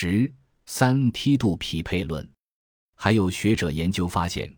[0.00, 0.32] 十
[0.64, 2.24] 三梯度匹配论，
[2.94, 4.48] 还有学者研究发现，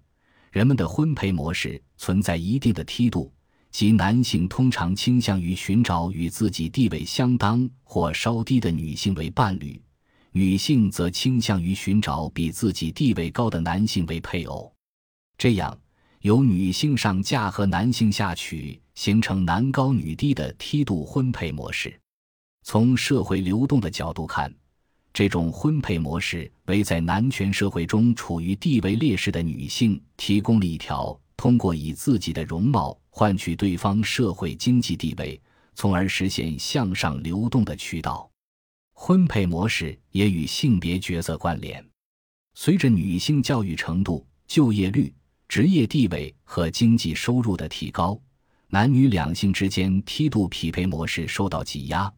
[0.52, 3.32] 人们的婚配模式存在一定的梯度，
[3.70, 9.82] 即男性通常倾向于寻找与自己地位相当或稍低的女性为伴侣，
[10.32, 14.70] 女性则倾向于寻找比自己地位高的男性为配偶。
[15.38, 15.74] 这样，
[16.20, 21.98] 由女性上嫁和男性下娶，形成男高女低的梯度婚配模式。
[22.62, 24.54] 从社会流动的角度看。
[25.12, 35.40] 这种婚配模式为在男权社会中处于地位劣势的女性提供了一条通过以自己的容貌换取对方社会经济地位，
[35.74, 38.30] 从而实现向上流动的渠道。
[38.92, 41.84] 婚配模式也与性别角色关联。
[42.54, 45.12] 随着女性教育程度、就业率、
[45.48, 48.20] 职业地位和经济收入的提高，
[48.68, 52.12] 男女两性之间梯度匹配模式受到挤压。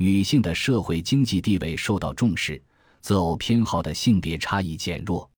[0.00, 2.62] 女性的社会经济地位受到重视，
[3.00, 5.28] 择偶偏好的性别差异减弱。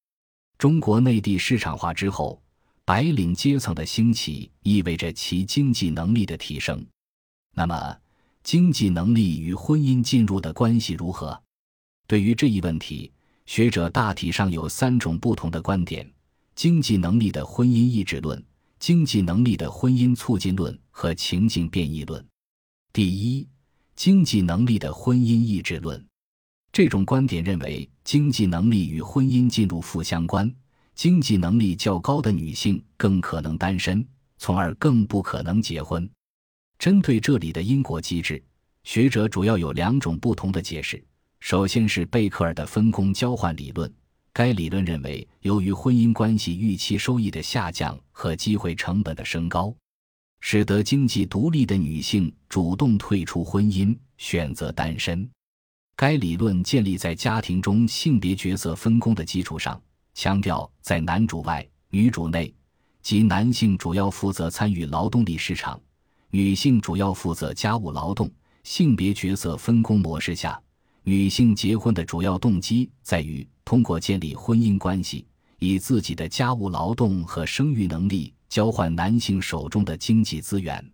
[0.59, 2.43] 中国内地市场化之后，
[2.85, 6.85] 白领阶层的兴起意味着其经济能力的提升。
[7.55, 7.97] 那么，
[8.43, 11.43] 经济能力与婚姻进入的关系如何？
[12.07, 13.11] 对于这一问题，
[13.47, 16.07] 学者大体上有三种不同的观点：
[16.55, 18.45] 经济能力的婚姻抑制论、
[18.79, 22.23] 经济能力的婚姻促进论和情境变异论。
[22.93, 23.49] 第一。
[24.01, 26.03] 经济能力的婚姻意志论，
[26.73, 30.51] 这种观点认为，经济能力与婚姻进入负相关。
[30.95, 34.03] 经济能力较高的女性更可能单身，
[34.39, 36.11] 从而更不可能结婚。
[36.79, 38.43] 针对这里的因果机制，
[38.85, 41.05] 学者主要有两种不同的解释。
[41.41, 43.93] 首先是贝克尔的分工交换理论，
[44.33, 49.77] 该理论认为，由于婚姻关系预期收益的下降和机会成本的升高。
[50.41, 55.29] 使得经济独立的女性主动退出婚姻，选择单身。
[55.97, 59.81] 该理论建立在家庭中性别角色分工的基础上，
[60.15, 62.53] 强调在男主外女主内，
[63.03, 65.81] 即男性主要负责参与劳动力市场，
[66.31, 68.31] 女性主要负责家务劳动。
[68.63, 70.61] 性别角色分工模式下，
[71.03, 75.27] 女性结婚的主要动机在于通过建立婚姻关系，
[75.59, 78.35] 以自己的家务劳动和生育能力。
[78.51, 80.85] 交换男性手中的经济资源，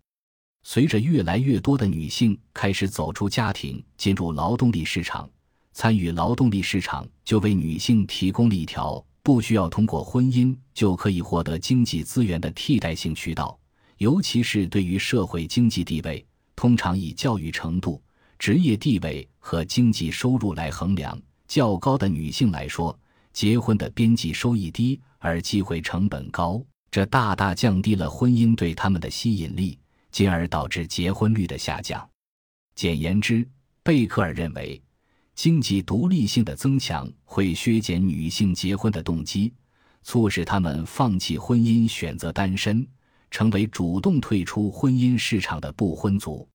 [0.61, 5.27] 随着越来越多的女性开始走出家庭，进入劳动力市场，
[5.73, 13.59] 参与劳动力市场就为女性提供了一条不需要通过婚姻就可以获得经济资源的替代性渠道。
[13.97, 16.23] 尤其是对于社会经济地位
[16.55, 17.99] 通常以教育程度、
[18.37, 22.95] 职业地位和经济收入来衡量较高的女性来说，
[23.33, 26.63] 结婚的边际收益低而机会成本高。
[26.97, 29.77] 这大大降低了婚姻对他们的吸引力，
[30.09, 32.09] 进而导致结婚率的下降。
[32.73, 33.47] 简言之，
[33.83, 34.81] 贝克尔认为，
[35.35, 39.53] 经济独立性的增强会削减女性结婚的动机，
[40.01, 42.83] 促使她们放弃婚姻，选择单身，
[43.29, 46.49] 成为主动退出婚姻市场的不婚族。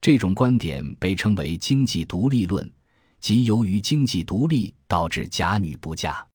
[0.00, 2.72] 这种观点被称为经济独立论，
[3.20, 6.26] 即由于经济独立导致假女不嫁。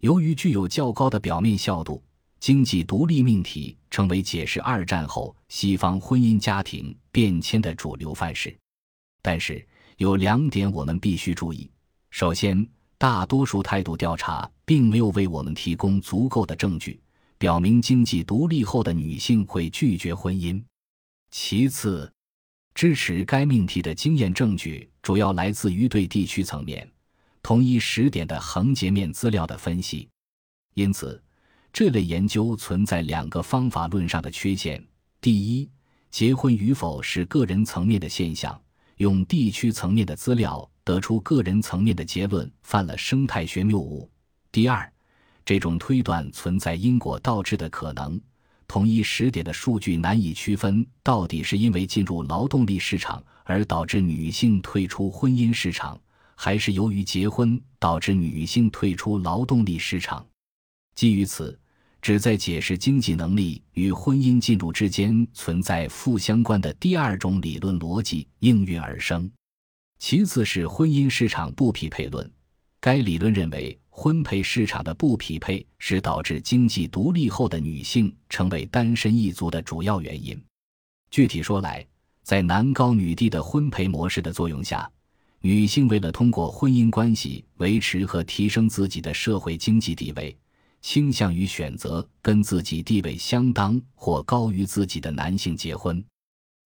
[0.00, 2.02] 由于具有较高的表面效度。
[2.42, 8.52] 经济独立命题成为解释二战后西方婚姻家庭变迁的主流范式，
[9.22, 9.64] 但是
[9.98, 11.70] 有两点我们必须注意：
[12.10, 17.00] 首先，大多数态度调查并没有为我们提供足够的证据，
[17.38, 20.60] 表明经济独立后的女性会拒绝婚姻；
[21.30, 22.12] 其次，
[22.74, 26.90] 支持该命题的经验证据主要来自于对地区层面、
[27.40, 30.08] 同一时点的横截面资料的分析，
[30.74, 31.22] 因此。
[31.72, 34.86] 这类研究存在两个方法论上的缺陷：
[35.22, 35.70] 第一，
[36.10, 38.60] 结婚与否是个人层面的现象，
[38.98, 44.06] 用地区层面的资料得出个人层面的结论犯了生态学谬误；
[44.50, 44.92] 第二，
[45.46, 48.20] 这种推断存在因果倒置的可能，
[48.68, 55.98] 同一时点的数据难以区分到底是因为进入劳动力市场而导致女性退出婚姻市场，
[56.34, 60.22] 还是由于结婚导致女性退出劳动力市场。
[60.94, 61.58] 基于此。
[62.02, 69.30] 旨在解释经济能力与婚姻进入之间存在负相关的第二种理论逻辑应运而生。
[70.00, 72.28] 其次是婚姻市场不匹配论，
[72.80, 80.36] 该理论认为婚配市场的不匹配是导致经济独立后的女性成为单身一族的主要原因。
[81.08, 81.86] 具体说来，
[82.24, 84.90] 在男高女低的婚配模式的作用下，
[85.40, 90.36] 女性为了通过婚姻关系维持和提升自己的社会经济地位。
[90.82, 96.04] 倾向于选择跟自己地位相当或高于自己的男性结婚，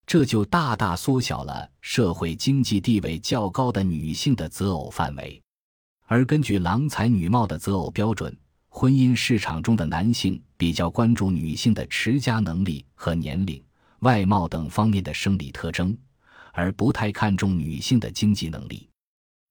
[0.07, 5.41] 这就大大缩小了社会经济地位较高的女性的择偶范围。
[6.07, 8.35] 而根据郎才女貌的择偶标准，
[8.69, 13.63] 婚姻市场中的男性比较关注女性的持家能力和年龄、
[14.01, 15.97] 外貌等方面的生理特征，
[16.53, 18.89] 而不太看重女性的经济能力。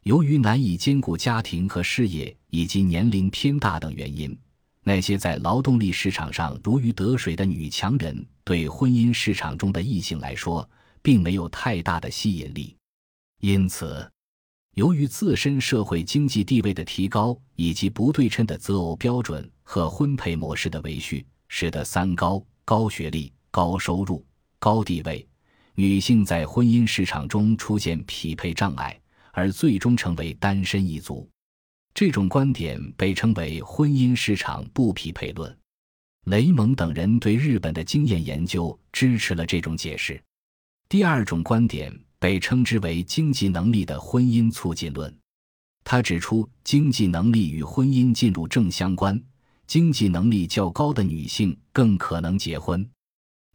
[0.04, 4.38] 由于难以兼顾家庭和事业，以及年龄偏大等原因，
[4.88, 10.70] 那些在劳动力市场上如鱼得水的女强人，对婚姻市场中的异性来说，
[11.02, 12.76] 并没有太大的吸引力。
[13.42, 14.08] 因此，
[14.76, 24.24] 由于自身社会经济地位的提高，以及不对称的择偶标准和婚配模式的维续，使得三高——高学历、高收入、
[24.60, 25.28] 高地位
[25.74, 29.02] 女性在婚姻市场中出现匹配障碍。
[29.38, 31.30] 而最终成为单身一族，
[31.96, 35.58] 这种观点被称为婚姻市场不匹配论。
[36.26, 40.22] 雷蒙等人对日本的经验研究支持了这种解释。
[40.90, 45.18] 第二种观点被称之为经济能力的婚姻促进论。
[45.86, 49.18] 他指出，经济能力与婚姻进入正相关，
[49.66, 52.86] 经济能力较高的女性更可能结婚。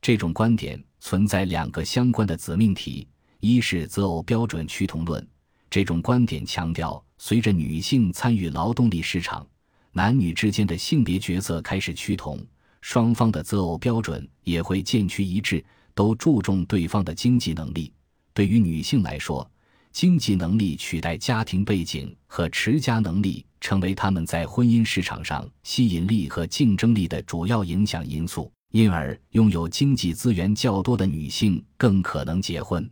[0.01, 3.07] 这种观点存在两个相关的子命题：
[3.41, 5.29] 一是择偶标准趋同论。
[5.69, 9.47] 这种观点强调，随着女性参与劳动力市场，
[9.93, 12.43] 男女之间的性别角色开始趋同，
[12.81, 15.63] 双方的择偶标准也会渐趋一致，
[15.95, 17.93] 都注重对方的经济能力。
[18.33, 19.49] 对于女性来说，
[19.93, 28.51] 经济能力取代家庭背景和持家能力，成为他们在婚姻市场上吸引力和竞争力的主要影响因素。
[28.73, 32.91] 因而，拥有经济资源较多的女性更可能结婚。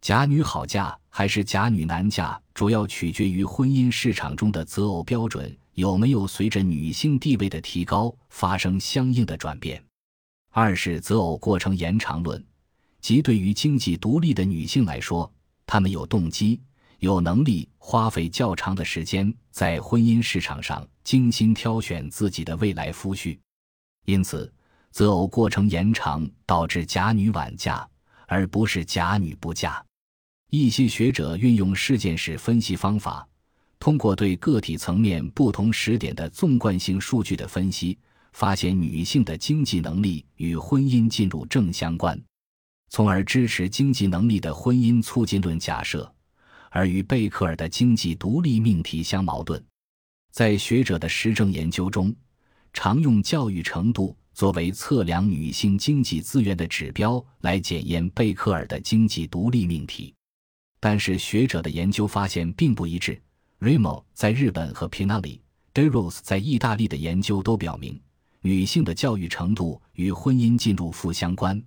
[0.00, 9.84] 假女好嫁还是假女难嫁，主要取决于婚姻市场中的择偶标准有没有随着女性地位的提高发生相应的转变。
[10.48, 12.42] 二是择偶过程延长论，
[13.02, 15.30] 即对于经济独立的女性来说，
[15.66, 16.58] 她们有动机、
[17.00, 23.38] 有能力花费较长的时间在婚姻市场上精心挑选自己的未来夫婿，
[24.06, 24.50] 因此
[24.90, 27.86] 择偶过程延长导致假女晚嫁，
[28.26, 29.84] 而不是假女不嫁。
[30.54, 33.26] 一些学者运用事件式分析方法，
[33.78, 37.98] 通过对个体层面不同时点的纵贯性数据的分析，
[38.34, 42.22] 发现女性的经济能力与婚姻进入正相关，
[42.90, 46.14] 从而支持经济能力的婚姻促进论假设，
[46.68, 49.64] 而与贝克尔的经济独立命题相矛盾。
[50.32, 52.14] 在学者的实证研究中，
[52.74, 60.14] 常用教育程度作为测量女性经济资源的指标来检验贝克尔的经济独立命题。
[60.84, 63.22] 但是学者的研究发现并不一致。
[63.60, 65.38] Remo 在日本和 Pinali、
[65.72, 68.00] De Rose 在意大利的研究都表明，
[68.40, 71.62] 女性的教育程度与婚姻进入负相关。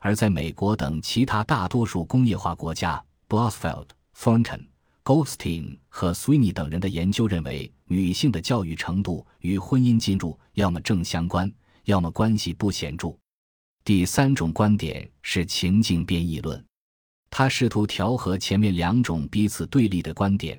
[0.00, 4.62] 而在美国等其他大多数工业化国家，Blossfeld、Thornton、
[5.04, 11.52] Golstein 和 Sweeney 等人的研究认为，女性的教育程度与婚姻进入要么正相关，
[11.84, 13.14] 要么关系不显著。
[13.84, 16.64] 第三种观点是情境变异论。
[17.36, 20.56] 他试图调和前面两种彼此对立的观点，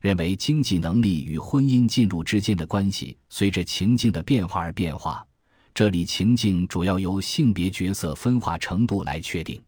[0.00, 5.26] 认为经济能力与婚姻进入之间的关系随着情境的变化而变化。
[5.74, 9.60] 这里情境主要由性别角色分化程度来确定。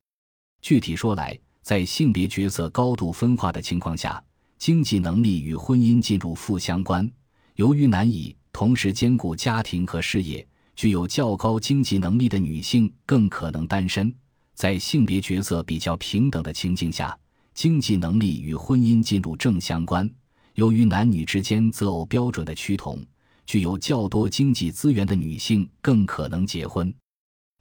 [0.63, 4.23] 具体说来，在性别角色高度分化的情况下，
[4.57, 7.11] 经济能力与婚姻进入负相关。
[7.57, 10.47] 由于难以同时兼顾家庭和事业，
[10.77, 14.15] 具有较高经济能力的女性更可能单身。
[14.55, 17.17] 在性别角色比较平等的情境下，
[17.53, 20.09] 经济能力与婚姻进入正相关。
[20.55, 23.05] 由于男女之间择偶标准的趋同，
[23.45, 26.95] 具有较多经济资源的女性更可能结婚。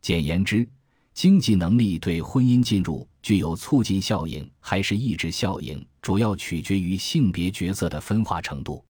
[0.01, 0.67] 简言之，
[1.13, 8.85] 经济能力对婚姻进入具有促进效应还是抑制效应，主要取决于性别角色的分化程度。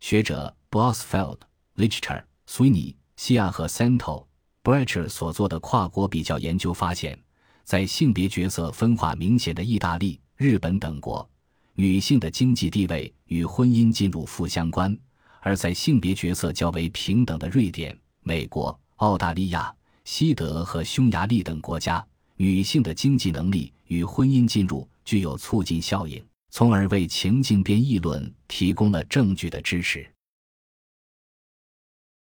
[0.00, 1.38] 学者 Blossfeld、
[1.76, 4.26] Lichter、Sweeney、西亚和 Santo、
[4.62, 7.18] Brecher 所做的跨国比较研究发现。
[7.64, 11.28] 在性别角色分化明显的意大利、日本等国，
[11.72, 14.94] 女性的经济地位与婚姻进入负相关；
[15.40, 22.06] 而在性别角色较为平等的瑞典、美国、澳大利亚、西德和匈牙利等国家，
[22.36, 30.06] 女性的经济能力与婚姻进入具有促进效应，从而为情境变异论提供了证据的支持。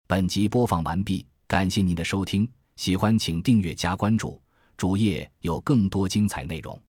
[0.07, 2.47] 本集播放完毕，感谢您的收听，
[2.77, 4.39] 喜欢请订阅加关注。
[4.77, 6.81] 主页有更多精彩内容。